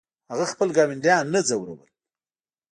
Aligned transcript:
هغه 0.31 0.45
خپل 0.51 0.67
ګاونډیان 0.77 1.25
نه 1.33 1.39
ځورول. 1.47 1.81